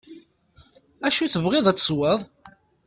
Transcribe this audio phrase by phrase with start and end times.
[1.07, 2.19] Acu tebɣiḍ ad tesweḍ.